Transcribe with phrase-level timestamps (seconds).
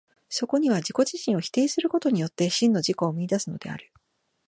[0.29, 3.91] そこには自己自身を否定することによって、真の自己を見出すのである。